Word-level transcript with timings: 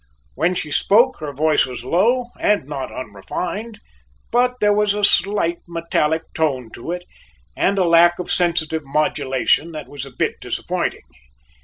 When 0.33 0.55
she 0.55 0.71
spoke 0.71 1.19
her 1.19 1.31
voice 1.31 1.67
was 1.67 1.85
low 1.85 2.29
and 2.39 2.65
not 2.65 2.91
unrefined, 2.91 3.79
but 4.31 4.55
there 4.59 4.73
was 4.73 4.95
a 4.95 5.03
slight 5.03 5.59
metallic 5.67 6.23
tone 6.33 6.71
to 6.71 6.91
it 6.91 7.03
and 7.55 7.77
a 7.77 7.85
lack 7.85 8.17
of 8.17 8.31
sensitive 8.31 8.81
modulation 8.83 9.73
that 9.73 9.87
was 9.87 10.03
a 10.03 10.09
bit 10.11 10.37
disappointing. 10.41 11.03